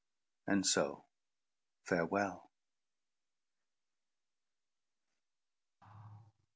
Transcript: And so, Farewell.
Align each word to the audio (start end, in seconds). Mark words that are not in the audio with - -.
And 0.47 0.65
so, 0.65 1.05
Farewell. 1.83 2.49